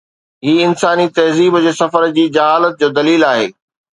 [0.45, 3.53] هي انساني تهذيب جي سفر جي جهالت جو دليل آهي.